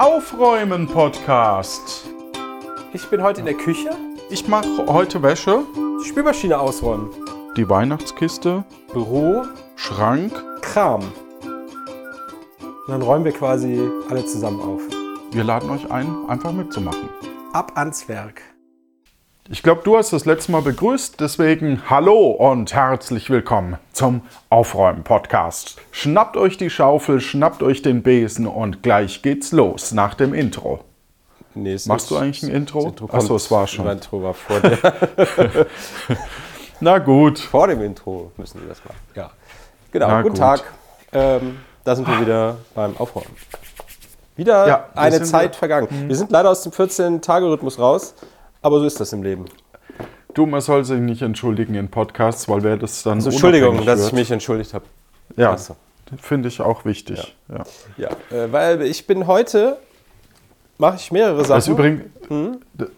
[0.00, 2.08] Aufräumen Podcast.
[2.94, 3.90] Ich bin heute in der Küche.
[4.30, 5.62] Ich mache heute Wäsche,
[6.02, 7.10] Die Spülmaschine ausräumen.
[7.54, 8.64] die Weihnachtskiste,
[8.94, 9.42] Büro,
[9.76, 10.32] Schrank.
[10.62, 11.02] Kram.
[12.62, 13.78] Und dann räumen wir quasi
[14.08, 14.80] alle zusammen auf.
[15.32, 17.10] Wir laden euch ein, einfach mitzumachen.
[17.52, 18.40] Ab ans Werk.
[19.52, 25.02] Ich glaube, du hast das letzte Mal begrüßt, deswegen hallo und herzlich willkommen zum Aufräumen
[25.02, 25.76] Podcast.
[25.90, 30.84] Schnappt euch die Schaufel, schnappt euch den Besen und gleich geht's los nach dem Intro.
[31.54, 32.86] Nee, Machst du eigentlich ein Intro?
[32.86, 33.84] Intro Ach so, kommt- es war schon.
[33.86, 34.78] Das Intro war vor, der,
[36.80, 37.40] Na gut.
[37.40, 38.98] vor dem Intro müssen wir das machen.
[39.16, 39.30] Ja.
[39.90, 40.38] Genau, Na guten gut.
[40.40, 40.62] Tag.
[41.12, 43.34] Ähm, da sind wir wieder beim Aufräumen.
[44.36, 45.88] Wieder Ja, wir eine Zeit wieder- vergangen.
[46.06, 48.14] Wir sind leider aus dem 14-Tage-Rhythmus raus,
[48.62, 49.46] aber so ist das im Leben.
[50.34, 53.14] Du, man soll sich nicht entschuldigen in Podcasts, weil wer das dann.
[53.14, 54.84] Also Entschuldigung, dass ich mich entschuldigt habe.
[55.36, 55.76] Ja, Ach so.
[56.20, 57.36] finde ich auch wichtig.
[57.48, 57.64] Ja.
[57.96, 59.78] Ja, äh, weil ich bin heute,
[60.78, 61.56] mache ich mehrere Sachen.
[61.56, 62.02] Das übrigens,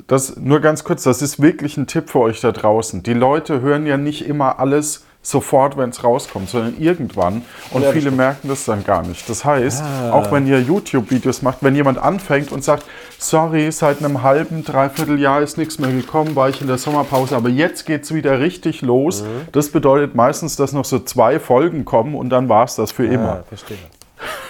[0.06, 3.02] das nur ganz kurz, das ist wirklich ein Tipp für euch da draußen.
[3.02, 7.44] Die Leute hören ja nicht immer alles sofort, wenn es rauskommt, sondern irgendwann.
[7.70, 8.16] Und Ja, viele stimmt.
[8.16, 9.28] merken das dann gar nicht.
[9.30, 12.84] Das heißt, auch wenn ihr YouTube-Videos macht, wenn jemand anfängt und sagt,
[13.18, 17.36] sorry, seit einem halben, dreiviertel Jahr ist nichts mehr gekommen, war ich in der Sommerpause,
[17.36, 19.22] aber jetzt geht es wieder richtig los.
[19.52, 23.06] Das bedeutet meistens, dass noch so zwei Folgen kommen und dann war es das für
[23.06, 23.40] immer.
[23.40, 23.78] Ah, verstehe.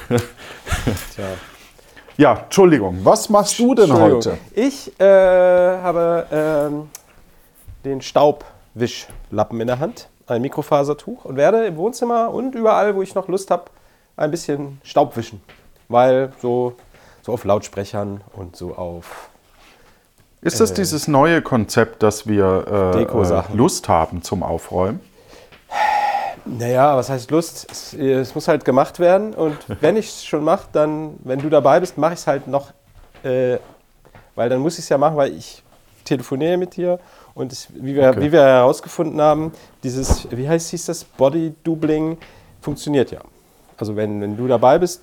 [1.15, 1.25] Tja.
[2.19, 4.37] Ja, Entschuldigung, was machst du denn heute?
[4.55, 6.89] Ich äh, habe ähm,
[7.84, 13.15] den Staubwischlappen in der Hand, ein Mikrofasertuch und werde im Wohnzimmer und überall, wo ich
[13.15, 13.65] noch Lust habe,
[14.17, 15.42] ein bisschen Staub wischen.
[15.89, 16.75] Weil so,
[17.23, 19.28] so auf Lautsprechern und so auf.
[20.41, 25.00] Ist das dieses neue Konzept, dass wir äh, äh, Lust haben zum Aufräumen?
[26.45, 27.69] Naja, was heißt Lust?
[27.70, 31.48] Es, es muss halt gemacht werden und wenn ich es schon mache, dann, wenn du
[31.48, 32.73] dabei bist, mache ich es halt noch,
[33.23, 33.59] äh,
[34.34, 35.62] weil dann muss ich es ja machen, weil ich
[36.05, 36.98] telefoniere mit dir
[37.34, 38.20] und es, wie, wir, Okay.
[38.20, 42.19] wie wir herausgefunden haben, dieses, wie heißt hieß das, Body Doubling
[42.60, 43.20] funktioniert ja.
[43.76, 45.03] Also wenn, wenn du dabei bist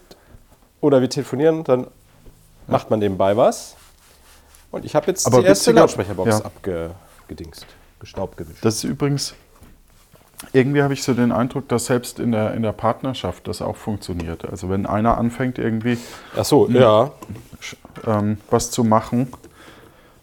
[0.81, 1.87] oder wir telefonieren, dann
[2.67, 3.75] macht man nebenbei was.
[4.71, 6.45] Und ich habe jetzt Aber die erste Lautsprecherbox ja.
[6.45, 7.65] abgedingst,
[7.99, 8.63] gestaubgewischt.
[8.63, 9.33] Das ist übrigens,
[10.53, 13.75] irgendwie habe ich so den Eindruck, dass selbst in der, in der Partnerschaft das auch
[13.75, 14.45] funktioniert.
[14.49, 15.97] Also wenn einer anfängt irgendwie
[16.37, 17.11] Ach so, ja.
[18.05, 19.27] ähm, was zu machen,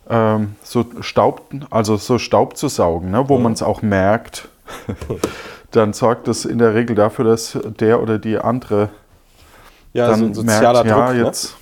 [0.08, 4.48] ähm, so Staub, also so Staub zu saugen, ne, wo man es auch merkt,
[5.70, 8.90] dann sorgt das in der Regel dafür, dass der oder die andere
[9.92, 11.16] Ja, dann so ein sozialer merkt, ja, Druck.
[11.16, 11.24] ne?
[11.24, 11.56] jetzt,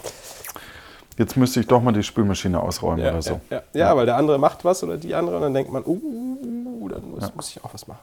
[1.17, 3.41] jetzt müsste ich doch mal die Spülmaschine ausräumen Ja, oder so.
[3.51, 5.83] ja, ja, ja, weil der andere macht was oder die andere und dann denkt man,
[5.87, 8.01] uh, dann muss, muss ich auch was machen.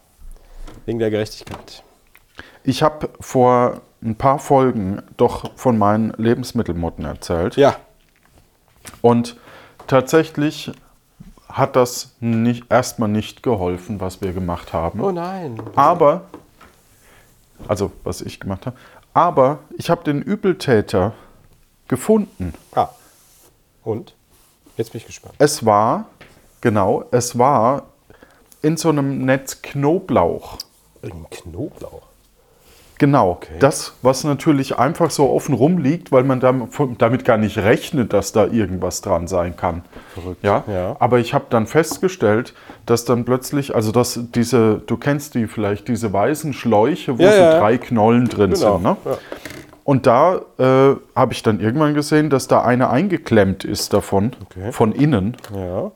[0.85, 1.83] Wegen der Gerechtigkeit.
[2.63, 7.55] Ich habe vor ein paar Folgen doch von meinen Lebensmittelmotten erzählt.
[7.55, 7.75] Ja,
[9.01, 9.35] Und
[9.87, 10.71] tatsächlich
[11.49, 15.01] hat das nicht, erstmal nicht geholfen, was wir gemacht haben.
[15.01, 15.61] oh nein.
[15.75, 16.25] Aber,
[17.67, 18.77] also was ich gemacht habe,
[19.13, 21.13] aber ich habe den Übeltäter
[21.87, 22.53] gefunden.
[22.73, 22.89] Ah.
[23.83, 24.15] Und?
[24.77, 25.35] Jetzt bin ich gespannt.
[25.37, 26.05] Es war,
[26.61, 27.83] genau, es war
[28.61, 30.57] in so einem Netz Knoblauch.
[31.01, 32.03] Irgendein Knoblauch.
[33.01, 36.67] Genau, das, was natürlich einfach so offen rumliegt, weil man dam-
[36.99, 39.81] damit gar nicht rechnet, dass da irgendwas dran sein kann.
[40.13, 40.43] Verrückt.
[40.43, 40.95] Ja, Ja.
[40.99, 42.53] aber ich habe dann festgestellt,
[42.85, 47.31] dass dann plötzlich, also dass diese, du kennst die vielleicht, diese weißen Schläuche, wo Ja,
[47.31, 47.59] so ja.
[47.59, 48.73] drei Knollen drin Genau.
[48.77, 48.83] sind.
[48.83, 48.95] Ne?
[49.83, 54.71] Und da äh, habe ich dann irgendwann gesehen, dass da eine eingeklemmt ist davon, Okay.
[54.71, 55.37] von innen.
[55.55, 55.89] Ja.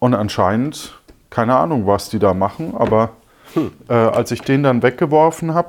[0.00, 0.98] Und anscheinend,
[1.30, 3.10] keine Ahnung, was die da machen, aber
[3.54, 3.70] Hm.
[3.88, 5.68] äh, als ich den dann weggeworfen habe,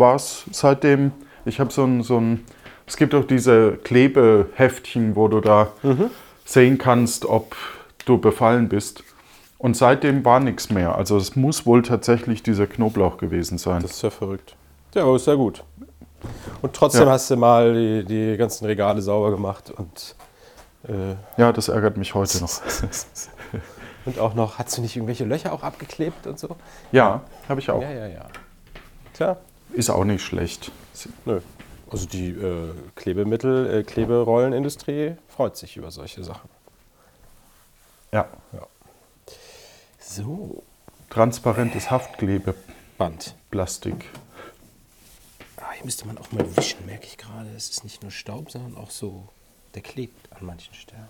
[0.00, 1.12] war es seitdem,
[1.44, 2.44] ich habe so ein, so ein,
[2.86, 6.10] es gibt auch diese Klebeheftchen, wo du da Mhm.
[6.44, 7.54] sehen kannst, ob
[8.06, 9.04] du befallen bist.
[9.58, 10.96] Und seitdem war nichts mehr.
[10.96, 13.82] Also es muss wohl tatsächlich dieser Knoblauch gewesen sein.
[13.82, 14.56] Das ist ja verrückt.
[14.94, 15.62] Ja, aber ist ja gut.
[16.62, 17.10] Und trotzdem Ja.
[17.12, 20.16] hast du mal die, die ganzen Regale sauber gemacht und,
[20.88, 22.50] äh, ja, das ärgert mich heute noch.
[24.06, 26.56] und auch noch, hast du nicht irgendwelche Löcher auch abgeklebt und so?
[26.90, 27.80] Ja, habe ich auch.
[27.82, 28.26] Ja, ja, ja.
[29.12, 29.36] Tja,
[29.72, 30.72] Ist auch nicht schlecht.
[31.24, 31.40] Nö.
[31.90, 36.48] Also die äh, Klebemittel, äh, Kleberollenindustrie freut sich über solche Sachen.
[38.12, 38.28] Ja.
[39.98, 40.62] So.
[41.08, 42.54] Transparentes Haftklebe,
[42.96, 43.34] Band.
[43.50, 44.06] Plastik.
[45.56, 47.50] Ah, hier müsste man auch mal wischen, merke ich gerade.
[47.56, 49.28] Es ist nicht nur Staub, sondern auch so,
[49.74, 51.08] der klebt an manchen Stellen.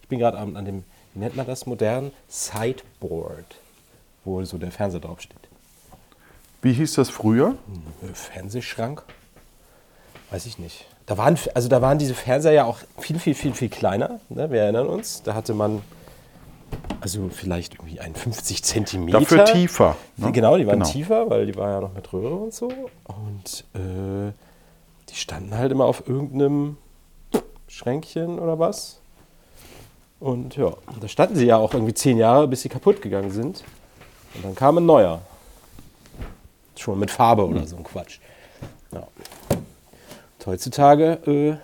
[0.00, 2.12] Ich bin gerade an, an dem, wie nennt man das modern?
[2.28, 3.56] Sideboard,
[4.24, 5.48] wo so der Fernseher draufsteht.
[6.62, 7.56] Wie hieß das früher?
[8.14, 9.02] Fernsehschrank.
[10.30, 10.86] weiß ich nicht.
[11.06, 14.20] Da waren, also da waren diese Fernseher ja auch viel, viel, viel, viel kleiner.
[14.28, 14.50] Ne?
[14.50, 15.24] Wir erinnern uns.
[15.24, 15.82] Da hatte man
[17.00, 19.18] also vielleicht irgendwie ein 50 Zentimeter.
[19.18, 19.96] Dafür tiefer.
[20.16, 22.68] Die, genau, die waren tiefer, weil die war ja noch mit Röhre und so.
[22.68, 24.32] Und äh,
[25.08, 26.76] die standen halt immer auf irgendeinem
[27.66, 29.00] Schränkchen oder was.
[30.20, 33.64] Und ja, da standen sie ja auch irgendwie zehn Jahre, bis sie kaputt gegangen sind.
[34.36, 35.20] Und dann kam ein neuer.
[36.76, 38.18] Schon mit Farbe oder so ein Quatsch.
[38.92, 39.06] Ja.
[39.50, 41.56] Und heutzutage äh,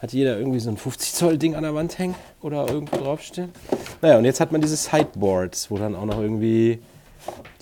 [0.00, 3.52] hat jeder irgendwie so ein 50 Zoll Ding an der Wand hängen oder irgendwo draufstehen.
[4.00, 6.82] Naja, und jetzt hat man diese Sideboards, wo dann auch noch irgendwie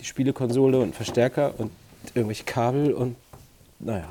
[0.00, 1.70] die Spielekonsole und Verstärker und
[2.14, 3.16] irgendwelche Kabel und
[3.78, 4.08] naja.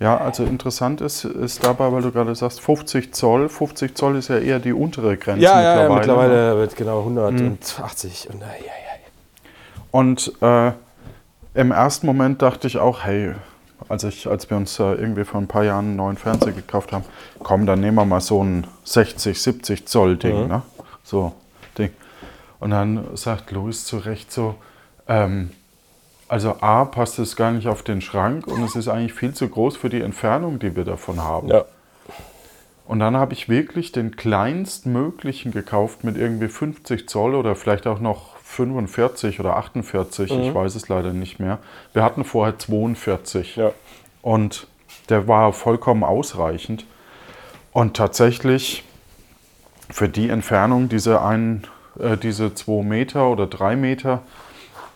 [0.00, 3.48] Ja, also interessant ist, ist dabei, weil du gerade sagst, 50 Zoll.
[3.48, 5.88] 50 Zoll ist ja eher die untere Grenze ja, mittlerweile.
[5.88, 8.34] Ja, mittlerweile wird genau 180 hm.
[8.34, 8.83] und, ja, ja, ja.
[9.94, 10.72] Und äh,
[11.54, 13.32] im ersten Moment dachte ich auch, hey,
[13.88, 16.90] als, ich, als wir uns äh, irgendwie vor ein paar Jahren einen neuen Fernseher gekauft
[16.90, 17.04] haben,
[17.38, 20.48] komm, dann nehmen wir mal so ein 60, 70 Zoll Ding, mhm.
[20.48, 20.62] ne?
[21.04, 21.32] So,
[21.78, 21.90] Ding.
[22.58, 24.56] Und dann sagt Louis zu Recht so,
[25.06, 25.50] ähm,
[26.26, 29.48] also A, passt es gar nicht auf den Schrank und es ist eigentlich viel zu
[29.48, 31.46] groß für die Entfernung, die wir davon haben.
[31.46, 31.66] Ja.
[32.88, 38.00] Und dann habe ich wirklich den kleinstmöglichen gekauft mit irgendwie 50 Zoll oder vielleicht auch
[38.00, 40.42] noch 45 oder 48, mhm.
[40.42, 41.58] ich weiß es leider nicht mehr.
[41.92, 43.72] Wir hatten vorher 42 ja.
[44.22, 44.66] und
[45.08, 46.86] der war vollkommen ausreichend.
[47.72, 48.84] Und tatsächlich
[49.90, 51.66] für die Entfernung, diese, ein,
[51.98, 54.22] äh, diese zwei Meter oder drei Meter,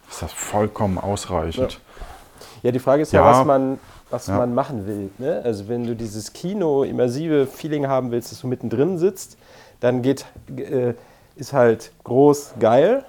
[0.09, 1.75] ist das vollkommen ausreichend.
[1.75, 3.79] Ja, ja die Frage ist ja, ja was, man,
[4.11, 4.39] was ja.
[4.39, 5.11] man machen will.
[5.19, 5.43] Ne?
[5.45, 9.37] Also wenn du dieses Kino-immersive Feeling haben willst, dass du mittendrin sitzt,
[9.81, 10.25] dann geht,
[10.57, 10.95] äh,
[11.37, 13.05] ist halt groß geil.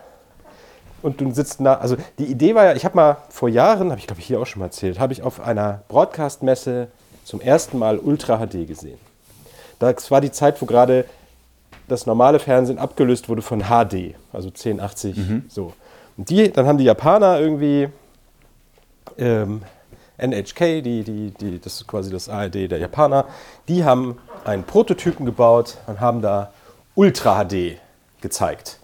[1.01, 3.99] Und du sitzt nah, also die Idee war ja, ich habe mal vor Jahren, habe
[3.99, 6.87] ich glaube ich hier auch schon mal erzählt, habe ich auf einer Broadcast-Messe
[7.23, 8.99] zum ersten Mal Ultra HD gesehen.
[9.79, 11.05] Das war die Zeit, wo gerade
[11.87, 15.45] das normale Fernsehen abgelöst wurde von HD, also 1080 mhm.
[15.47, 15.73] so.
[16.17, 17.89] Und die, dann haben die Japaner irgendwie
[19.17, 19.61] ähm,
[20.17, 23.25] NHK, die, die, die, das ist quasi das ARD der Japaner,
[23.67, 26.51] die haben einen Prototypen gebaut und haben da
[26.95, 27.77] Ultra HD
[28.21, 28.79] gezeigt.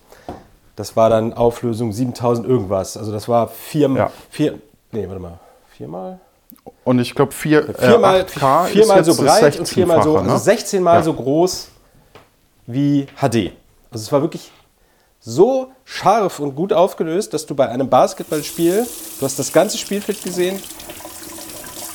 [0.76, 2.98] Das war dann Auflösung 7000 irgendwas.
[2.98, 4.12] Also das war viermal, ja.
[4.30, 4.60] vier,
[4.92, 5.40] nee, warte mal,
[5.70, 6.20] viermal?
[6.84, 10.84] Und ich glaube vier, viermal, äh, 8K viermal so breit und viermal so, also 16
[10.84, 11.04] mal ne?
[11.04, 11.70] so groß
[12.68, 13.54] wie HD.
[13.92, 14.52] Also es war wirklich
[15.20, 18.86] so scharf und gut aufgelöst, dass du bei einem Basketballspiel,
[19.20, 20.62] du hast das ganze Spielfeld gesehen,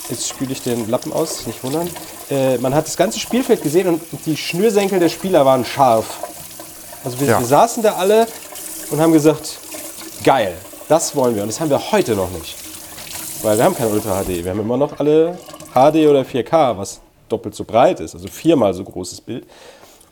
[0.09, 1.88] jetzt spiele ich den Lappen aus, nicht wundern,
[2.31, 6.19] äh, man hat das ganze Spielfeld gesehen und die Schnürsenkel der Spieler waren scharf.
[7.05, 7.38] Also wir, ja.
[7.38, 8.27] wir saßen da alle
[8.90, 9.58] und haben gesagt,
[10.25, 10.54] geil,
[10.88, 12.56] das wollen wir und das haben wir heute noch nicht.
[13.42, 15.38] Weil wir haben kein Ultra HD, wir haben immer noch alle
[15.72, 19.46] HD oder 4K, was doppelt so breit ist, also viermal so großes Bild.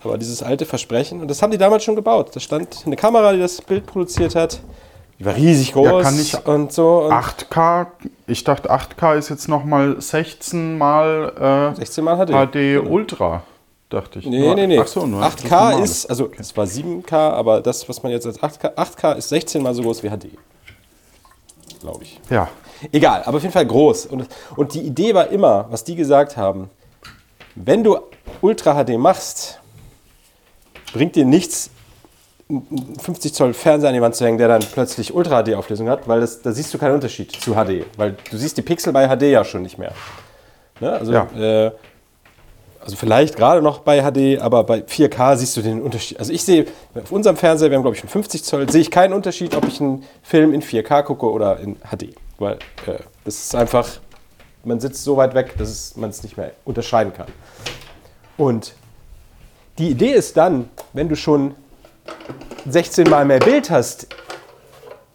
[0.02, 2.30] Aber dieses alte Versprechen, und das haben die damals schon gebaut.
[2.32, 4.60] Da stand eine Kamera, die das Bild produziert hat.
[5.19, 7.06] Die war riesig groß ja, kann ich und so.
[7.06, 7.86] Und 8K,
[8.28, 12.90] ich dachte 8K ist jetzt nochmal 16 mal, äh, 16 mal HD, HD genau.
[12.90, 13.42] Ultra,
[13.88, 14.26] dachte ich.
[14.26, 14.82] Nee, nur, nee, nee.
[14.85, 19.17] So, 8K ist, also es war 7K, aber das, was man jetzt als 8K, 8K
[19.17, 20.29] ist 16 mal so groß wie HD.
[21.81, 22.20] Glaube ich.
[22.29, 22.49] Ja.
[22.93, 24.06] Egal, aber auf jeden Fall groß.
[24.06, 24.26] Und,
[24.56, 26.70] und die Idee war immer, was die gesagt haben,
[27.55, 27.98] wenn du
[28.41, 29.60] Ultra HD machst,
[30.93, 31.70] bringt dir nichts,
[33.03, 36.08] 50 Zoll Fernseher an die Wand zu hängen, der dann plötzlich Ultra HD Auflösung hat,
[36.08, 39.06] weil das, da siehst du keinen Unterschied zu HD, weil du siehst die Pixel bei
[39.06, 39.93] HD ja schon nicht mehr.
[40.81, 40.93] Ne?
[40.93, 41.27] Also, ja.
[41.36, 41.72] äh,
[42.88, 46.18] also vielleicht gerade noch bei HD, aber bei 4K siehst du den Unterschied.
[46.18, 46.64] Also ich sehe
[46.94, 49.68] auf unserem Fernseher, wir haben glaube ich einen 50 Zoll, sehe ich keinen Unterschied, ob
[49.68, 52.54] ich einen Film in 4K gucke oder in HD, weil
[52.86, 53.86] äh, das ist einfach,
[54.64, 57.26] man sitzt so weit weg, dass man es nicht mehr unterscheiden kann.
[58.38, 58.72] Und
[59.76, 61.56] die Idee ist dann, wenn du schon
[62.66, 64.06] 16 mal mehr Bild hast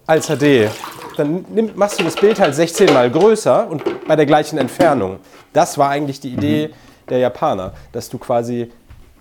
[0.06, 0.70] als HD,
[1.18, 5.18] dann nimm, machst du das Bild halt 16 mal größer und bei der gleichen Entfernung.
[5.54, 6.93] Das war eigentlich die Idee mhm.
[7.10, 8.72] Der Japaner, dass du quasi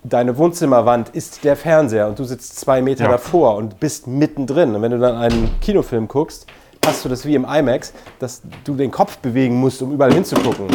[0.05, 3.11] deine Wohnzimmerwand ist der Fernseher und du sitzt zwei Meter ja.
[3.11, 4.75] davor und bist mittendrin.
[4.75, 6.47] Und wenn du dann einen Kinofilm guckst,
[6.85, 10.67] hast du das wie im IMAX, dass du den Kopf bewegen musst, um überall hinzugucken.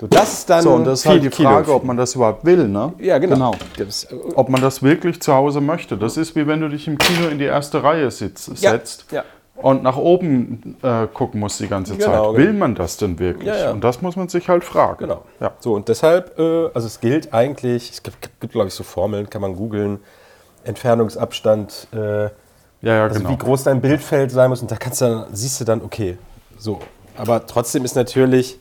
[0.00, 2.44] So, das ist dann so, und das ist halt die Frage, ob man das überhaupt
[2.44, 2.92] will, ne?
[3.00, 3.52] Ja, genau.
[3.76, 3.94] genau.
[4.36, 5.96] ob man das wirklich zu Hause möchte.
[5.96, 9.18] Das ist wie wenn du dich im Kino in die erste Reihe sitz, setzt ja,
[9.18, 9.24] ja.
[9.62, 12.14] Und nach oben äh, gucken musst die ganze genau, Zeit.
[12.14, 12.36] Genau.
[12.36, 13.48] Will man das denn wirklich?
[13.48, 14.98] Ja, und das muss man sich halt fragen.
[14.98, 15.24] Genau.
[15.40, 15.52] Ja.
[15.58, 19.28] So, und deshalb, äh, also es gilt eigentlich, es gibt, gibt glaube ich, so Formeln,
[19.28, 20.00] kann man googeln,
[20.64, 22.30] Entfernungsabstand, äh, ja,
[22.82, 23.30] ja, also genau.
[23.30, 24.62] wie groß dein Bildfeld sein muss.
[24.62, 26.16] Und da kannst du dann, siehst du dann, okay,
[26.58, 26.80] so,
[27.16, 28.58] Aber trotzdem ist natürlich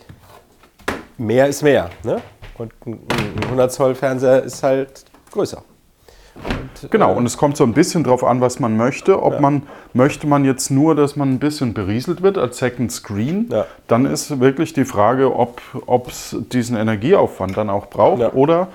[1.18, 1.90] mehr ist mehr.
[2.04, 2.22] Ne?
[2.58, 5.64] Und ein ein 100 Zoll Fernseher ist halt größer.
[6.84, 9.22] Und, Genau, äh, und es kommt so ein bisschen drauf an, was man möchte.
[9.24, 9.64] Ob man
[9.94, 13.66] möchte man jetzt nur, dass man ein bisschen berieselt wird als Second Screen, Ja.
[13.88, 15.62] dann ist wirklich die Frage, ob
[16.08, 18.22] es diesen Energieaufwand dann auch braucht.
[18.22, 18.34] Ja.
[18.34, 18.68] Oder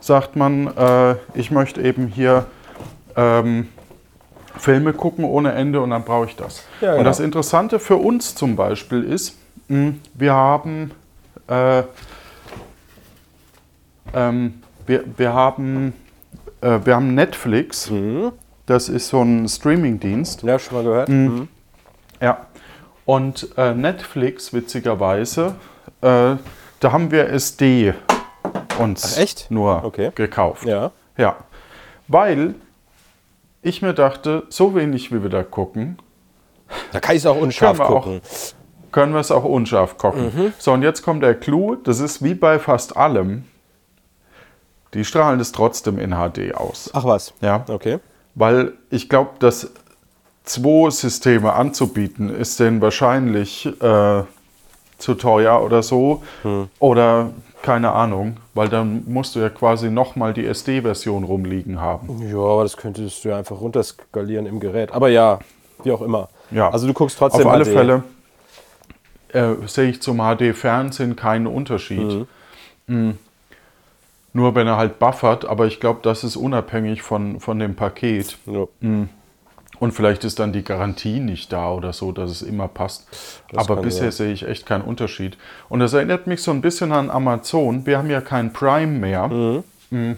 [0.00, 2.46] sagt man, äh, ich möchte eben hier
[3.16, 3.68] ähm,
[4.56, 6.64] Filme gucken ohne Ende und dann brauche ich das.
[6.80, 7.08] Ja, Und genau.
[7.10, 9.36] das Interessante für uns zum Beispiel ist,
[9.68, 10.90] mh, wir haben
[11.48, 11.82] äh,
[14.14, 14.54] ähm,
[14.86, 15.92] wir, wir haben
[16.64, 17.90] äh, wir haben Netflix.
[18.66, 20.42] Das ist so ein Streamingdienst.
[20.42, 21.08] ja, schon mal gehört.
[21.08, 21.48] Mhm.
[22.20, 22.46] Ja.
[23.04, 25.54] Und äh, Netflix, witzigerweise,
[26.00, 26.36] äh,
[26.80, 27.92] da haben wir SD
[28.78, 29.50] uns Ach, echt?
[29.50, 30.10] nur Okay.
[30.14, 30.64] gekauft.
[30.64, 30.90] Ja.
[31.18, 31.36] Ja.
[32.08, 32.54] Weil
[33.62, 35.98] ich mir dachte, so wenig wie wir da gucken,
[36.92, 38.04] Da kann ich es auch unscharf Können wir auch.
[38.04, 38.20] gucken.
[38.90, 40.32] können wir es auch unscharf gucken.
[40.34, 40.52] Mhm.
[40.58, 43.44] So, und jetzt kommt der Clou, das ist wie bei fast allem,
[44.94, 46.90] die strahlen es trotzdem in HD aus.
[46.92, 47.34] Ach was.
[47.40, 47.64] Ja.
[47.68, 47.98] Okay.
[48.34, 49.70] Weil ich glaube, dass
[50.44, 54.22] zwei Systeme anzubieten, ist denen wahrscheinlich äh,
[54.98, 56.22] zu teuer oder so.
[56.78, 57.30] Oder
[57.62, 62.22] keine Ahnung, weil dann musst du ja quasi nochmal die SD-Version rumliegen haben.
[62.28, 64.92] Ja, aber das könntest du ja einfach runterskalieren im Gerät.
[64.92, 65.38] Aber ja,
[65.82, 66.28] wie auch immer.
[66.50, 66.70] Ja.
[66.70, 67.72] Also du guckst trotzdem Auf alle HD.
[67.72, 68.02] Fälle
[69.32, 72.26] äh, sehe ich zum HD-Fernsehen keinen Unterschied.
[72.86, 73.18] Mhm.
[74.34, 78.36] Nur wenn er halt buffert, aber ich glaube, das ist unabhängig von, von dem Paket.
[78.46, 78.66] Ja.
[79.80, 83.06] Und vielleicht ist dann die Garantie nicht da oder so, dass es immer passt.
[83.54, 84.26] Aber kann bisher sein.
[84.26, 85.38] sehe ich echt keinen Unterschied.
[85.68, 87.86] Und das erinnert mich so ein bisschen an Amazon.
[87.86, 89.28] Wir haben ja kein Prime mehr.
[89.90, 90.16] Mhm.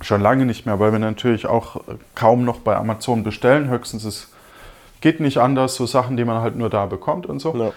[0.00, 1.80] Schon lange nicht mehr, weil wir natürlich auch
[2.14, 3.68] kaum noch bei Amazon bestellen.
[3.68, 4.32] Höchstens es
[5.00, 7.54] geht nicht anders, so Sachen, die man halt nur da bekommt und so.
[7.56, 7.72] Ja.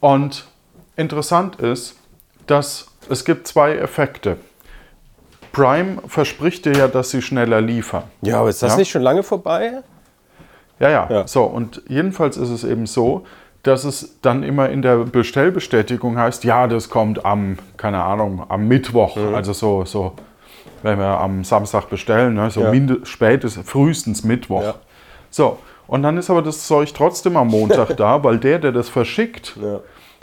[0.00, 0.46] Und
[0.96, 1.96] interessant ist,
[2.46, 4.36] dass es gibt zwei Effekte.
[5.52, 8.04] Prime verspricht dir ja, dass sie schneller liefern.
[8.22, 8.78] ja, aber ist das Ja.
[8.78, 9.82] nicht schon lange vorbei?
[10.80, 11.26] Ja, ja, Ja.
[11.26, 13.24] So, und jedenfalls ist es eben so,
[13.62, 18.66] dass es dann immer in der Bestellbestätigung heißt, ja, das kommt am, keine Ahnung, am
[18.66, 19.14] Mittwoch.
[19.16, 19.34] Mhm.
[19.34, 20.14] Also so, so,
[20.82, 22.70] wenn wir am Samstag bestellen, ne, so Ja.
[22.70, 24.62] minde, spätestens, frühestens Mittwoch.
[24.62, 24.74] Ja.
[25.30, 28.88] So, und dann ist aber das Zeug trotzdem am Montag da, weil der, der das
[28.88, 29.78] verschickt, Ja.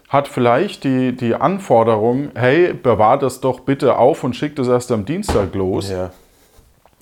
[0.09, 4.91] Hat vielleicht die, die Anforderung, hey, bewahr das doch bitte auf und schick das erst
[4.91, 5.89] am Dienstag los.
[5.89, 6.11] Ja.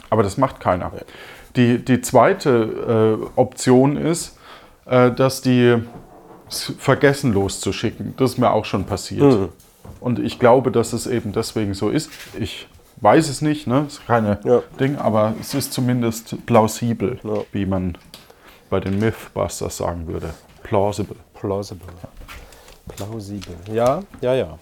[0.10, 0.92] Aber das macht keiner.
[1.56, 4.38] Die, die zweite äh, Option ist,
[4.86, 5.82] äh, dass die
[6.50, 8.14] vergessen loszuschicken.
[8.18, 9.24] Das ist mir auch schon passiert.
[9.34, 9.50] Mhm.
[10.00, 12.10] Und ich glaube, dass es eben deswegen so ist.
[12.40, 12.68] Ich
[13.02, 13.86] weiß es nicht, ne?
[13.88, 14.62] ist keine Ja.
[14.80, 17.42] Ding, aber es ist zumindest plausibel, Ja.
[17.52, 17.98] wie man
[18.70, 20.34] bei den Mythbusters sagen würde.
[20.64, 21.16] Plausible.
[21.34, 21.88] Plausible.
[22.88, 23.56] Plausibel.
[23.72, 24.60] Ja, ja, ja.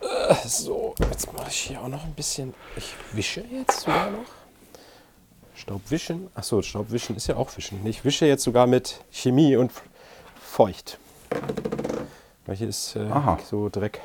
[0.00, 2.54] Äh, So, jetzt mache ich hier auch noch ein bisschen.
[2.76, 4.26] Ich wische jetzt sogar noch.
[5.54, 6.28] Staubwischen.
[6.34, 7.84] Achso, Staubwischen ist ja auch Wischen.
[7.86, 9.72] Ich wische jetzt sogar mit Chemie und
[10.40, 10.98] feucht.
[12.44, 13.08] Weil hier ist äh,
[13.48, 14.00] so Dreck.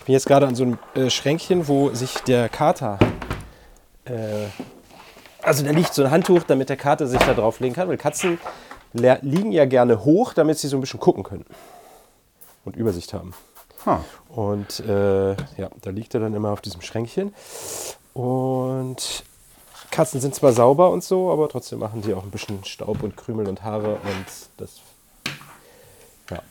[0.00, 2.98] Ich bin jetzt gerade an so einem äh, Schränkchen, wo sich der Kater.
[4.04, 4.46] Äh,
[5.42, 7.88] also da liegt so ein Handtuch, damit der Kater sich da drauflegen kann.
[7.88, 8.38] Weil Katzen
[8.92, 11.44] liegen ja gerne hoch, damit sie so ein bisschen gucken können.
[12.64, 13.34] Und Übersicht haben.
[13.86, 14.04] Ha.
[14.28, 17.34] Und äh, ja, da liegt er dann immer auf diesem Schränkchen.
[18.12, 19.24] Und
[19.90, 23.16] Katzen sind zwar sauber und so, aber trotzdem machen die auch ein bisschen Staub und
[23.16, 24.26] Krümel und Haare und
[24.58, 24.80] das.
[26.30, 26.42] Ja.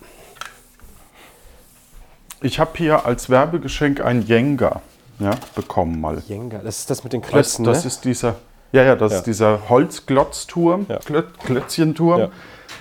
[2.41, 4.81] Ich habe hier als Werbegeschenk ein Jenga
[5.19, 6.21] ja, bekommen mal.
[6.27, 7.87] Jenga, das ist das mit den Das, Klötzen, das ne?
[7.87, 8.35] ist dieser,
[8.71, 9.17] ja, ja, das Ja.
[9.19, 10.97] ist dieser Holzglotzturm, Ja.
[10.97, 12.29] Klö Klötzchenturm, Ja.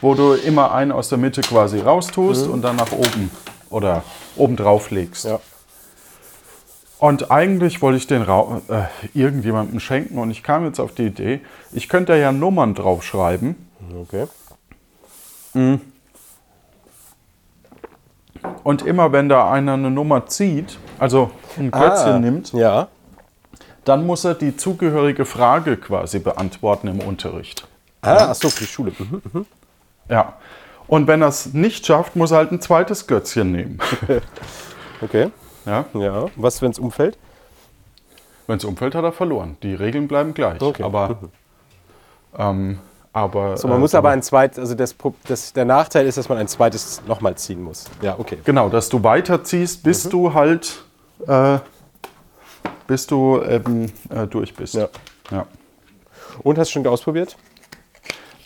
[0.01, 3.31] Wo du immer einen aus der Mitte quasi raustust und dann nach oben
[3.71, 4.03] oder
[4.37, 5.25] oben drauf legst.
[5.25, 5.41] Ja.
[6.99, 8.85] Und eigentlich wollte ich den Ra äh,
[9.19, 11.41] irgendjemandem schenken und ich kam jetzt auf die Idee,
[11.73, 13.55] ich könnte da ja Nummern draufschreiben
[14.01, 14.27] Okay.
[18.65, 22.89] und immer wenn da einer eine Nummer zieht, also ein Klötzchen Ah, nimmt, Ja.
[23.85, 27.67] dann muss er die zugehörige Frage quasi beantworten im Unterricht.
[28.03, 28.93] Ah, ach so, für die Schule.
[28.99, 29.47] Mhm.
[30.09, 30.35] Ja.
[30.87, 33.79] Und wenn er es nicht schafft, muss er halt ein zweites Götzchen nehmen.
[35.03, 35.29] Okay.
[35.67, 35.85] Ja?
[35.93, 36.27] Ja.
[36.37, 37.19] Was, wenn es umfällt?
[38.47, 39.59] Wenn es umfällt, hat er verloren.
[39.63, 40.59] Die Regeln bleiben gleich.
[40.63, 40.83] Okay.
[40.83, 41.19] Aber,
[42.39, 42.79] ähm,
[43.13, 44.95] aber, So, man äh, muss aber ein zweites, also das,
[45.29, 47.85] das, der Nachteil ist, dass man ein zweites nochmal ziehen muss.
[48.01, 48.39] Ja, okay.
[48.45, 50.11] Genau, dass du weiterziehst, bis Mhm.
[50.11, 50.85] du halt,
[51.27, 51.59] äh,
[52.87, 54.75] bis du eben äh, durch bist.
[54.75, 54.89] Ja.
[55.31, 55.47] Ja.
[56.43, 57.37] Und hast du schon ausprobiert?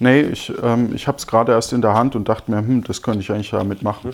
[0.02, 2.82] Nee, ich, ähm, ich habe es gerade erst in der Hand und dachte mir, hm,
[2.84, 4.12] das könnte ich eigentlich ja mitmachen.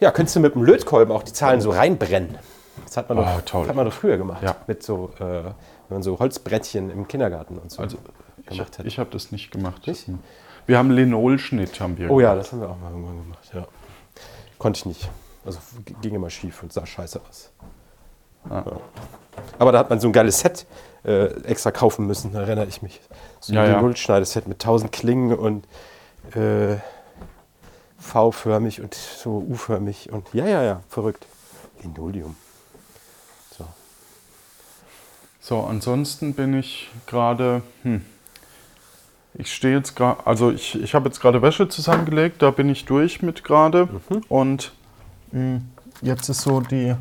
[0.00, 2.38] Ja, könntest du mit dem Lötkolben auch die Zahlen so reinbrennen?
[2.84, 3.66] Das hat man, doch, Ah, toll.
[3.68, 4.42] hat man doch früher gemacht.
[4.42, 4.56] Ja.
[4.66, 5.52] Mit so, äh, wenn
[5.88, 7.98] man so Holzbrettchen im Kindergarten und so Also
[8.46, 8.86] gemacht hat.
[8.86, 9.86] ich habe das nicht gemacht.
[9.86, 10.06] Nicht?
[10.66, 12.46] Wir haben Linolschnitt, haben wir Oh ja, gemacht.
[12.46, 13.50] das haben wir auch mal irgendwann gemacht.
[13.54, 13.66] Ja.
[14.58, 15.08] Konnte ich nicht.
[15.44, 15.58] Also
[16.00, 17.50] ging immer schief und sah scheiße aus.
[18.48, 18.62] Ah.
[18.66, 18.76] Ja.
[19.58, 20.66] Aber da hat man so ein geiles Set
[21.04, 23.00] äh, extra kaufen müssen, da erinnere ich mich.
[23.44, 23.82] So Ja, ein ja.
[23.82, 25.66] Nullschneideset mit 1000 Klingen und
[26.34, 26.76] äh,
[27.98, 31.26] V-förmig und so U-förmig und ja, ja, ja, verrückt.
[31.82, 32.36] Linoleum.
[33.58, 33.66] So.
[35.40, 38.02] So, ansonsten bin ich gerade, hm,
[39.34, 42.86] ich stehe jetzt gerade, also ich, ich habe jetzt gerade Wäsche zusammengelegt, da bin ich
[42.86, 43.90] durch mit gerade.
[44.30, 44.72] Und
[45.32, 45.60] mh,
[46.00, 46.94] jetzt ist so die,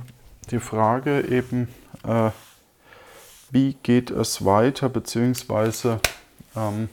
[0.51, 1.69] die Frage eben,
[2.05, 2.31] äh,
[3.49, 6.01] wie geht es weiter, beziehungsweise,
[6.55, 6.89] ähm,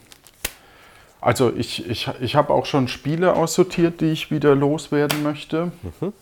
[1.20, 5.70] also ich, ich, ich habe auch schon Spiele aussortiert, die ich wieder loswerden möchte,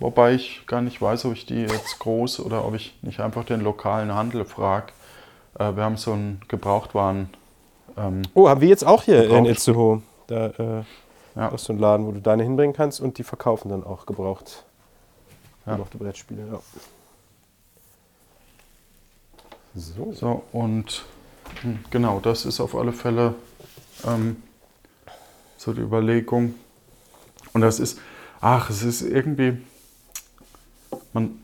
[0.00, 3.44] wobei ich gar nicht weiß, ob ich die jetzt groß oder ob ich nicht einfach
[3.44, 4.92] den lokalen Handel frage.
[5.58, 7.30] Äh, wir haben so einen Gebrauchtwaren.
[7.96, 9.44] Ähm, Oh, haben wir jetzt auch hier in.
[9.46, 10.02] Itzehoe.
[10.26, 10.82] Da äh,
[11.36, 11.48] Ja.
[11.48, 14.64] ist so ein Laden, wo du deine hinbringen kannst und die verkaufen dann auch gebraucht.
[15.64, 15.72] Ja.
[15.72, 16.58] Gebrauchte Brettspiele, ja.
[19.74, 20.12] So.
[20.12, 21.04] so, und
[21.90, 23.34] genau, das ist auf alle Fälle
[24.06, 24.36] ähm,
[25.56, 26.54] so die Überlegung.
[27.52, 27.98] Und das ist,
[28.40, 29.58] ach, es ist irgendwie,
[31.12, 31.38] man,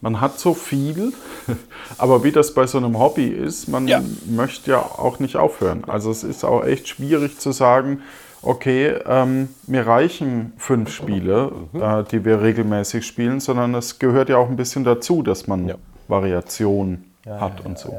[0.00, 1.12] man hat so viel,
[1.98, 4.02] aber wie das bei so einem Hobby ist, man Ja.
[4.26, 5.84] möchte ja auch nicht aufhören.
[5.86, 8.02] Also es ist auch echt schwierig zu sagen,
[8.42, 14.36] okay, ähm, mir reichen fünf Spiele, äh, die wir regelmäßig spielen, sondern es gehört ja
[14.38, 15.74] auch ein bisschen dazu, dass man Ja.
[16.08, 17.98] Variation hat und so.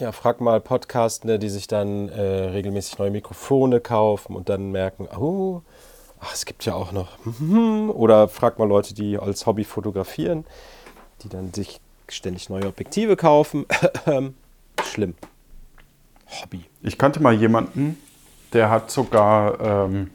[0.00, 5.06] Ja, frag mal Podcastende, die sich dann äh, regelmäßig neue Mikrofone kaufen und dann merken,
[5.16, 5.62] oh,
[6.18, 7.16] ach, es gibt ja auch noch.
[7.94, 10.46] Oder frag mal Leute, die als Hobby fotografieren,
[11.22, 13.66] die dann sich ständig neue Objektive kaufen.
[14.82, 15.14] Schlimm.
[16.42, 16.64] Hobby.
[16.82, 17.96] Ich kannte mal jemanden,
[18.52, 20.10] der hat sogar ähm,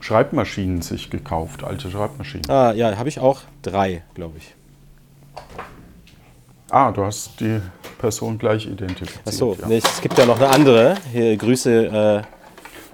[0.00, 2.50] Schreibmaschinen sich gekauft, alte Schreibmaschinen.
[2.50, 4.54] Ah, ja, habe ich auch drei, glaube ich.
[6.74, 7.60] Ah, du hast die
[7.98, 9.20] Person gleich identifiziert.
[9.26, 9.66] Achso, ja.
[9.68, 10.94] nee, es gibt ja noch eine andere.
[11.12, 12.24] Hier, Grüße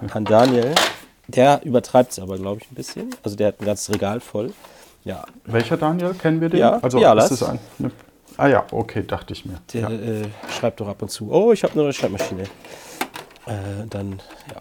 [0.03, 0.75] äh, an Daniel.
[1.27, 3.15] Der übertreibt es aber, glaube ich, ein bisschen.
[3.23, 4.51] Also der hat ein ganzes Regal voll.
[5.05, 6.13] Ja, Welcher Daniel?
[6.13, 6.59] Kennen wir den?
[6.59, 7.31] Ja, also Bialas.
[7.31, 7.89] ist es ein, ne,
[8.35, 9.55] Ah ja, okay, dachte ich mir.
[9.73, 9.89] der Ja.
[9.89, 10.25] äh,
[10.59, 11.31] schreibt doch ab und zu.
[11.31, 12.43] Oh, ich habe eine neue Schreibmaschine.
[12.43, 13.51] Äh,
[13.89, 14.57] dann, ja.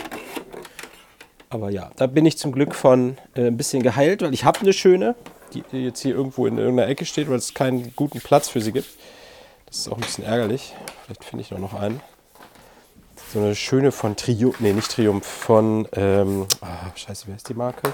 [1.51, 4.61] Aber ja, da bin ich zum Glück von äh, ein bisschen geheilt, weil ich habe
[4.61, 5.15] eine schöne,
[5.51, 8.73] die jetzt hier irgendwo in irgendeiner Ecke steht, weil es keinen guten Platz für sie
[8.73, 8.89] gibt.
[9.67, 10.75] Das ist auch ein bisschen ärgerlich.
[11.05, 12.01] Vielleicht finde ich noch einen.
[13.33, 17.55] So eine schöne von Triumph, nee, nicht Triumph, von, ähm, ah, scheiße, wer ist die
[17.55, 17.93] Marke?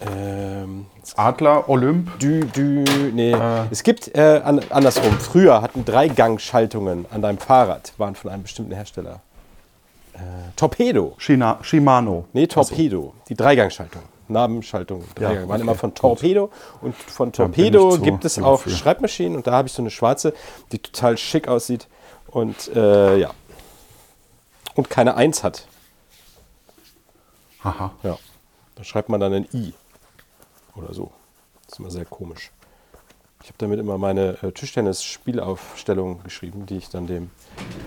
[0.00, 0.86] Ähm,
[1.16, 2.18] Adler, Olymp.
[2.18, 2.60] Du, du,
[3.14, 3.34] nee.
[3.70, 5.18] Es gibt äh, an, andersrum.
[5.18, 9.20] Früher hatten Dreigangschaltungen an deinem Fahrrad, waren von einem bestimmten Hersteller.
[10.16, 10.18] Äh,
[10.56, 11.14] Torpedo.
[11.18, 12.26] Shina, Shimano.
[12.32, 13.14] Nee, Torpedo.
[13.28, 14.02] Die Dreigangschaltung.
[14.28, 15.04] Nabenschaltung.
[15.14, 15.48] Dreigang.
[15.48, 16.50] waren okay, immer von Torpedo.
[16.80, 18.70] Und von Torpedo gibt es auch für.
[18.70, 19.36] Schreibmaschinen.
[19.36, 20.34] Und da habe ich so eine schwarze,
[20.72, 21.86] die total schick aussieht.
[22.26, 23.30] Und äh, ja.
[24.74, 25.66] Und keine Eins hat.
[27.62, 27.92] Haha.
[28.02, 28.18] Ja.
[28.74, 29.74] Da schreibt man dann ein I.
[30.74, 31.12] Oder so.
[31.64, 32.50] Das ist immer sehr komisch.
[33.46, 37.30] Ich habe damit immer meine äh, Tischtennis-Spielaufstellung geschrieben, die ich dann dem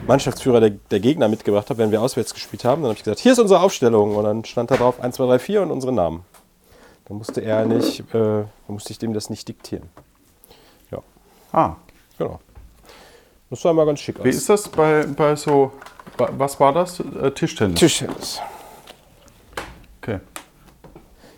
[0.08, 2.82] Mannschaftsführer der, der Gegner mitgebracht habe, wenn wir auswärts gespielt haben.
[2.82, 4.16] Dann habe ich gesagt, hier ist unsere Aufstellung.
[4.16, 6.24] Und dann stand da drauf 1, 2, 3, 4 und unsere Namen.
[7.10, 9.90] Da musste er nicht, äh, da musste ich dem das nicht diktieren.
[10.92, 11.00] Ja,
[11.52, 11.76] Ah,
[12.18, 12.40] genau.
[13.50, 14.24] Das sah mal ganz schick aus.
[14.26, 15.74] wie ist das bei, bei so,
[16.18, 17.02] wa- was war das?
[17.02, 17.78] Äh, Tischtennis.
[17.82, 18.40] Tischtennis.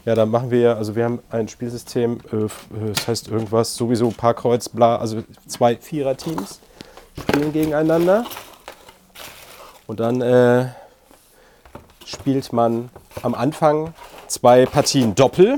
[0.06, 3.28] Ja, da machen wir ja, also wir haben ein Spielsystem, äh, f- äh, das heißt
[3.28, 6.60] irgendwas, sowieso Parkkreuz, bla, also zwei Vierer-Teams
[7.20, 8.26] spielen gegeneinander.
[9.86, 10.70] Und dann äh,
[12.06, 12.90] spielt man
[13.22, 13.94] am Anfang
[14.28, 15.58] zwei Partien Doppel.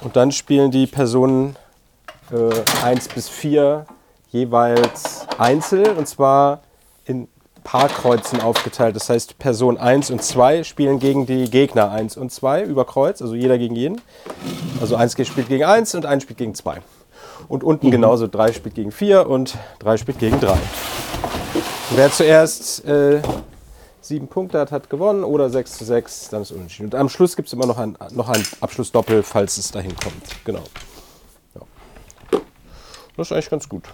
[0.00, 1.54] Und dann spielen die Personen
[2.32, 3.86] äh, 1 bis 4
[4.32, 6.62] jeweils einzeln und zwar
[7.64, 8.96] Paarkreuzen aufgeteilt.
[8.96, 13.22] Das heißt, Person 1 und 2 spielen gegen die Gegner 1 und 2 über Kreuz,
[13.22, 14.00] also jeder gegen jeden.
[14.80, 16.82] Also 1 spielt gegen 1 und 1 spielt gegen 2.
[17.48, 20.56] Und unten genauso 3 spielt gegen 4 und 3 spielt gegen 3.
[21.94, 23.20] Wer zuerst äh,
[24.00, 26.86] 7 Punkte hat, hat gewonnen oder 6 zu 6, dann ist unentschieden.
[26.86, 30.44] Und am Schluss gibt es immer noch ein, noch ein Abschlussdoppel, falls es dahin kommt.
[30.44, 30.64] Genau.
[31.54, 32.40] Ja.
[33.16, 33.84] Das ist eigentlich ganz gut.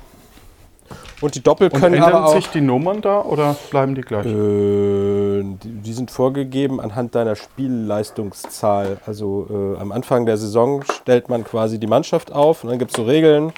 [1.21, 2.35] Und die Doppel Und können ändern aber auch.
[2.35, 4.27] sich die Nummern da oder bleiben die gleich?
[4.27, 8.99] Äh, die, die sind vorgegeben anhand deiner Spielleistungszahl.
[9.05, 12.93] Also äh, am Anfang der Saison stellt man quasi die Mannschaft auf und dann gibt
[12.93, 13.53] es so Regeln,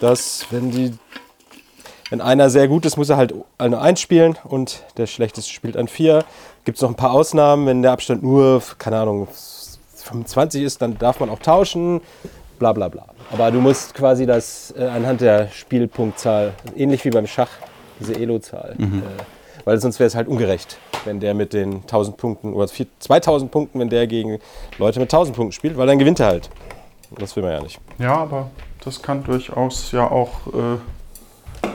[0.00, 0.92] dass wenn die
[2.10, 5.78] wenn einer sehr gut ist, muss er halt eine 1 spielen und der schlechteste spielt
[5.78, 6.26] an 4.
[6.66, 9.28] Gibt es noch ein paar Ausnahmen, wenn der Abstand nur, keine Ahnung,
[9.96, 12.02] 25 ist, dann darf man auch tauschen,
[12.58, 13.06] bla bla bla.
[13.32, 17.50] Aber du musst quasi das äh, anhand der Spielpunktzahl, ähnlich wie beim Schach,
[18.00, 18.84] diese Elo-Zahl, äh,
[19.64, 23.50] weil sonst wäre es halt ungerecht, wenn der mit den 1000 Punkten oder 4, 2000
[23.50, 24.38] Punkten, wenn der gegen
[24.78, 26.50] Leute mit 1000 Punkten spielt, weil dann gewinnt er halt.
[27.18, 27.78] Das will man ja nicht.
[27.98, 28.50] Ja, aber
[28.84, 31.68] das kann durchaus ja auch äh,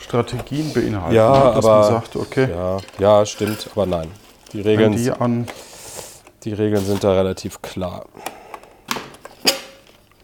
[0.00, 1.14] Strategien beinhalten.
[1.14, 1.54] Ja, ne?
[1.54, 4.08] dass aber- man sagt, okay, Ja, ja, stimmt, aber nein.
[4.52, 5.46] Die Regeln, die an.
[6.42, 8.06] die Regeln sind da relativ klar.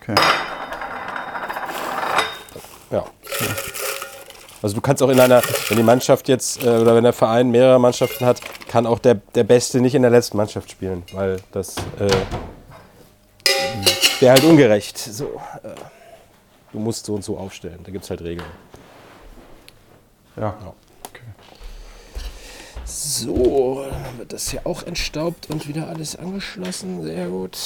[0.08, 0.14] Okay.
[2.90, 3.04] Ja.
[4.62, 7.50] Also du kannst auch in einer, wenn die Mannschaft jetzt, äh, oder wenn der Verein
[7.50, 11.38] mehrere Mannschaften hat, kann auch der, der Beste nicht in der letzten Mannschaft spielen, weil
[11.52, 12.08] das äh,
[14.20, 14.96] wäre halt ungerecht.
[14.96, 15.68] So, äh,
[16.72, 18.48] du musst so und so aufstellen, da gibt es halt Regeln.
[20.36, 20.56] Ja.
[21.10, 21.22] Okay.
[22.84, 27.02] So, dann wird das hier auch entstaubt und wieder alles angeschlossen.
[27.02, 27.58] Sehr gut.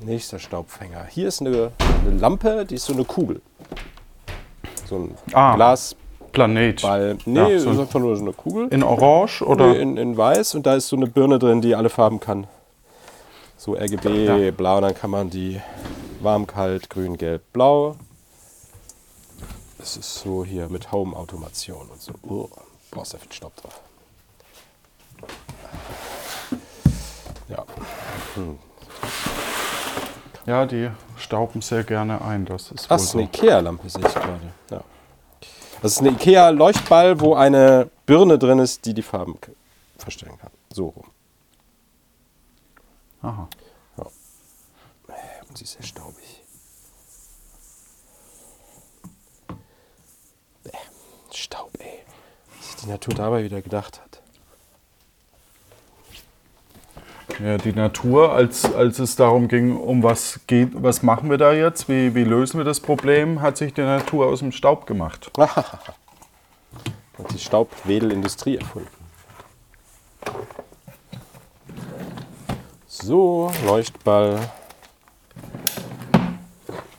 [0.00, 1.04] Nächster Staubfänger.
[1.08, 1.72] Hier ist eine,
[2.06, 3.40] eine Lampe, die ist so eine Kugel.
[4.88, 5.54] So ein Ah.
[5.56, 6.02] Glasball.
[6.32, 6.82] Planet.
[7.24, 8.68] Nee, Ja, das so ist ein- einfach nur so eine Kugel.
[8.68, 9.68] In Orange oder?
[9.68, 12.46] Nee, in, in weiß und da ist so eine Birne drin, die alle Farben kann.
[13.56, 14.50] So RGB, Ja.
[14.50, 15.62] blau, dann kann man die
[16.20, 17.96] warm, kalt, grün, gelb, blau.
[19.78, 22.12] Das ist so hier mit Home-Automation und so.
[22.28, 22.50] Oh,
[22.90, 23.80] brauchst da viel Staub drauf.
[27.48, 27.64] Ja.
[30.46, 32.44] Ja, die stauben sehr gerne ein.
[32.44, 33.18] Das ist wohl Das ist so.
[33.18, 34.52] eine Ikea-Lampe, sehe ich gerade.
[34.70, 34.84] Ja.
[35.82, 39.36] Das ist eine Ikea-Leuchtball, wo eine Birne drin ist, die die Farben
[39.98, 40.50] verstellen kann.
[40.72, 41.04] So rum.
[43.22, 43.48] Aha.
[45.48, 46.42] Und sie ist sehr staubig.
[50.64, 50.70] Bäh,
[51.32, 52.00] Staub, ey.
[52.58, 54.22] Was sich die Natur dabei wieder gedacht hat.
[57.42, 61.52] Ja, die Natur, als, als es darum ging, um was geht, was machen wir da
[61.52, 65.30] jetzt, wie, wie lösen wir das Problem, hat sich die Natur aus dem Staub gemacht.
[67.18, 68.88] Und die Staubwedelindustrie erfunden.
[72.86, 74.38] So, Leuchtball.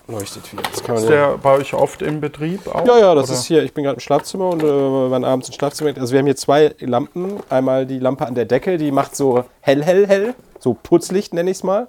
[0.10, 0.64] Leuchtet wieder.
[0.88, 2.86] Man Ist der bei euch oft im Betrieb auch?
[2.86, 3.34] Ja, ja, das oder?
[3.34, 3.64] ist hier.
[3.64, 5.92] Ich bin gerade im Schlafzimmer und äh, wir waren abends im Schlafzimmer.
[6.00, 7.40] Also wir haben hier zwei Lampen.
[7.50, 10.34] Einmal die Lampe an der Decke, die macht so hell, hell, hell.
[10.60, 11.88] So Putzlicht nenne ich es mal.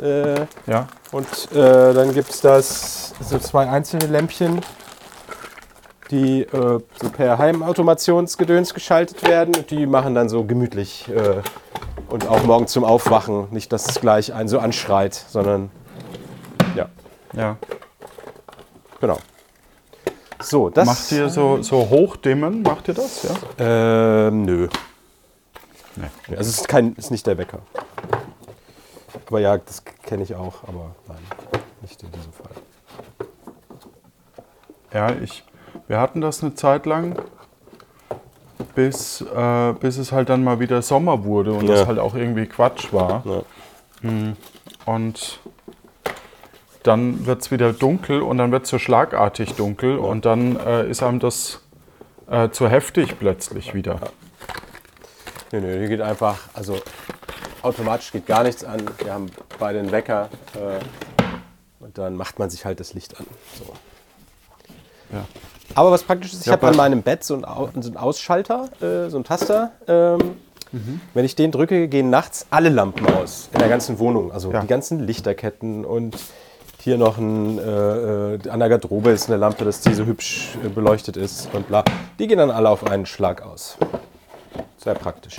[0.00, 0.88] Äh, Ja.
[1.10, 4.60] und äh, dann gibt es das so zwei einzelne Lämpchen,
[6.10, 9.56] die äh, so per Heimautomationsgedöns geschaltet werden.
[9.56, 11.40] Und die machen dann so gemütlich äh,
[12.10, 13.48] und auch morgen zum Aufwachen.
[13.50, 15.70] Nicht, dass es gleich einen so anschreit, sondern
[17.34, 17.56] ja,
[19.00, 19.18] genau.
[20.40, 22.62] So, das Macht ihr so, so hochdimmen?
[22.62, 23.24] Macht ihr das?
[23.58, 24.28] Ja.
[24.28, 24.68] Ähm, nö.
[25.96, 26.36] Nee.
[26.36, 27.58] Also es ist, kein, ist nicht der Wecker.
[29.26, 31.18] Aber ja, das kenne ich auch, aber nein,
[31.82, 32.50] nicht in diesem Fall.
[34.94, 35.44] Ja, ich,
[35.88, 37.20] wir hatten das eine Zeit lang,
[38.74, 41.74] bis, äh, bis es halt dann mal wieder Sommer wurde und Ja.
[41.74, 43.24] das halt auch irgendwie Quatsch war.
[43.26, 43.42] Ja.
[44.86, 45.40] Und
[46.82, 50.88] dann wird es wieder dunkel und dann wird es so schlagartig dunkel und dann äh,
[50.88, 51.60] ist einem das
[52.30, 53.98] äh, zu heftig plötzlich wieder.
[55.52, 56.76] Nö, nö, hier geht einfach, also
[57.62, 58.82] automatisch geht gar nichts an.
[59.02, 59.26] Wir haben
[59.58, 60.78] beide einen Wecker äh,
[61.84, 63.26] und dann macht man sich halt das Licht an.
[63.58, 63.72] So.
[65.12, 65.24] Ja.
[65.74, 67.96] Aber was praktisch ist, ich Ja, habe an meinem Bett so einen, Au- so einen
[67.96, 69.72] Ausschalter, äh, so einen Taster.
[69.86, 70.36] Ähm,
[71.14, 74.30] Wenn ich den drücke, gehen nachts alle Lampen aus in der ganzen Wohnung.
[74.32, 74.60] Also Ja.
[74.60, 76.14] die ganzen Lichterketten und
[76.80, 80.56] hier noch ein, äh, äh, an der Garderobe ist eine Lampe, dass die so hübsch
[80.64, 81.84] äh, beleuchtet ist und bla.
[82.18, 83.76] Die gehen dann alle auf einen Schlag aus.
[84.78, 85.36] Sehr praktisch.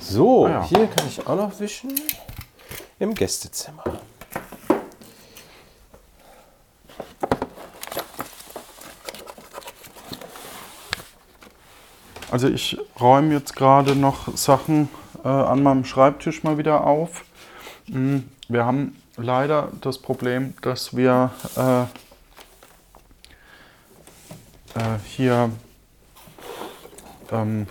[0.00, 0.64] So, Ah ja.
[0.64, 1.94] hier kann ich auch noch wischen.
[2.98, 3.82] Im Gästezimmer.
[12.30, 14.88] Also ich räume jetzt gerade noch Sachen
[15.24, 17.24] äh, an meinem Schreibtisch mal wieder auf.
[17.86, 21.82] Mm, Wir haben leider das Problem, dass wir äh,
[24.78, 25.50] äh, hier
[27.32, 27.66] ähm,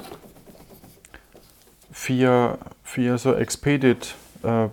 [1.91, 4.67] vier, vier so Expedit äh,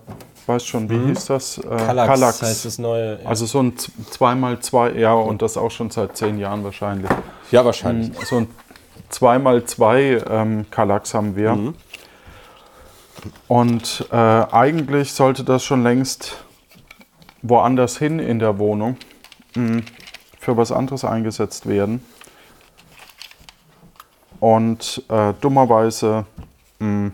[0.47, 1.57] weiß schon, wie hieß das?
[1.59, 3.19] Äh, Kallax, heißt das neue.
[3.21, 7.09] Ja, Also so ein 2x2, ja, und das auch schon seit zehn Jahren wahrscheinlich.
[7.51, 8.17] ja wahrscheinlich.
[8.25, 8.47] So ein
[9.11, 11.73] 2x2 ähm, Kallax haben wir.
[13.47, 16.43] Und äh, eigentlich sollte das schon längst
[17.41, 18.97] woanders hin in der Wohnung
[19.55, 19.81] mh,
[20.39, 22.03] für was anderes eingesetzt werden.
[24.39, 26.25] Und äh, dummerweise
[26.79, 27.11] mh,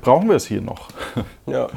[0.00, 0.88] brauchen wir es hier noch.
[1.46, 1.68] Ja.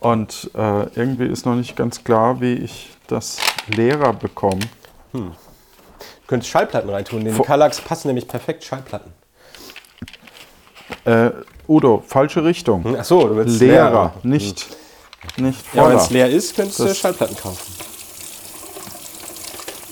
[0.00, 4.60] Und äh, irgendwie ist noch nicht ganz klar, wie ich das leerer bekomme.
[5.12, 5.32] Du
[6.28, 7.26] könntest Schallplatten reintun.
[7.26, 9.12] In den Kallax passen nämlich perfekt Schallplatten.
[11.04, 11.30] Äh,
[11.66, 12.96] Udo, falsche Richtung.
[12.98, 14.68] Ach so, du willst Leerer, nicht,
[15.36, 16.02] nicht Ja, wenn voller.
[16.02, 17.58] es leer ist, könntest du Das- Schallplatten kaufen.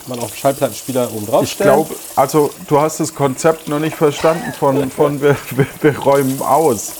[0.06, 3.96] Kann man auch Schallplattenspieler oben drauf ich glaube, also du hast das Konzept noch nicht
[3.96, 6.92] verstanden von, von wir, wir, wir räumen aus.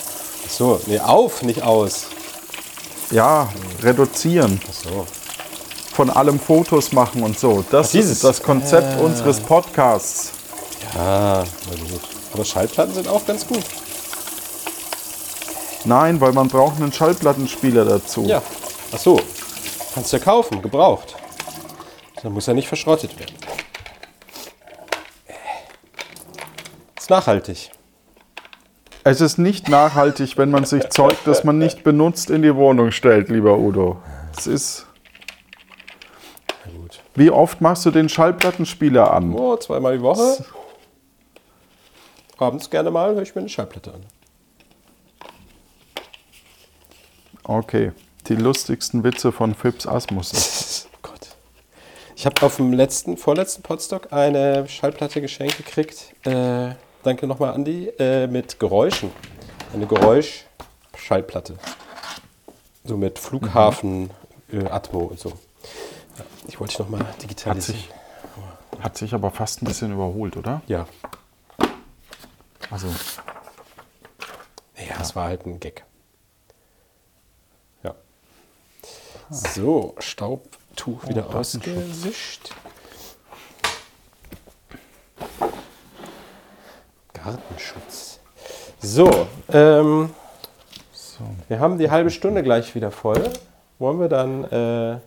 [0.45, 2.07] Ach so, nee, auf, nicht aus.
[3.11, 3.47] Ja,
[3.81, 4.59] reduzieren.
[4.69, 5.07] Ach so.
[5.95, 7.63] Von allem Fotos machen und so.
[7.71, 8.11] Das Ach, dieses.
[8.11, 10.31] ist das Konzept unseres Podcasts.
[10.93, 12.01] Ja, na gut.
[12.33, 13.63] Aber Schallplatten sind auch ganz gut.
[15.87, 18.23] Nein, weil man braucht einen Schallplattenspieler dazu.
[18.25, 18.41] Ja.
[18.93, 19.21] Ach so.
[19.93, 21.15] Kannst du ja kaufen, gebraucht.
[22.21, 23.35] Dann muss er nicht verschrottet werden.
[26.97, 27.71] Ist nachhaltig.
[29.05, 32.91] Es ist nicht nachhaltig, wenn man sich Zeug, das man nicht benutzt, in die Wohnung
[32.91, 34.01] stellt, lieber Udo.
[34.37, 34.85] Es ist.
[37.15, 39.33] Wie oft machst du den Schallplattenspieler an?
[39.33, 40.43] Oh, zweimal die Woche.
[42.37, 44.05] Abends gerne mal höre ich mir eine Schallplatte an.
[47.47, 47.91] Okay.
[48.27, 50.87] Die lustigsten Witze von Phipps Asmus.
[50.93, 51.27] Oh Gott.
[52.15, 56.13] Ich habe auf dem letzten, vorletzten Podstock eine Schallplatte geschenkt gekriegt.
[56.25, 57.87] Äh, danke nochmal, Andi.
[57.99, 59.11] Äh, mit Geräuschen.
[59.73, 61.57] Eine Geräusch-Schallplatte.
[62.83, 64.09] So mit Flughafen,
[64.51, 65.29] äh, Atmo und so.
[65.29, 67.79] Ja, ich wollte dich nochmal Hat digitalisieren.
[67.81, 67.89] sich,
[68.81, 70.61] hat sich aber fast ein bisschen überholt, oder?
[70.67, 70.87] Ja.
[72.71, 72.87] Also,
[74.77, 75.83] Ja, das war halt ein Gag.
[77.83, 77.93] Ja.
[79.29, 81.55] So, Staubtuch wieder Datenschutz.
[81.67, 82.51] ausgewischt.
[87.13, 88.19] Gartenschutz.
[88.79, 90.11] So, ähm,
[90.93, 91.23] so.
[91.47, 93.21] wir haben die halbe Stunde gleich wieder voll.
[93.79, 94.99] Wollen wir dann äh,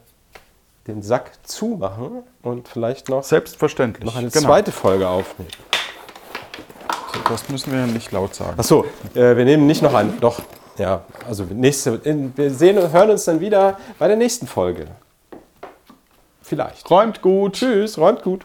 [0.87, 4.05] den Sack zumachen und vielleicht noch, Selbstverständlich.
[4.05, 4.47] noch eine Genau.
[4.47, 5.51] zweite Folge aufnehmen?
[7.29, 8.59] Das müssen wir ja nicht laut sagen.
[8.59, 10.19] Achso, äh, wir nehmen nicht noch einen.
[10.21, 10.41] Doch,
[10.81, 11.05] ja.
[11.29, 14.87] Also nächste, wir sehen und hören uns dann wieder bei der nächsten Folge.
[16.43, 16.91] Vielleicht.
[16.91, 17.53] Räumt gut.
[17.55, 18.45] Tschüss, räumt gut.